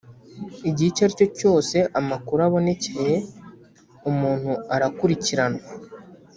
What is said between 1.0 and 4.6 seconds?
ari cyo cyose amakuru abonekeye umuntu